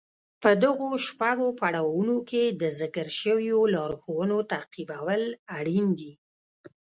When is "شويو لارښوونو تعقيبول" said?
3.19-5.23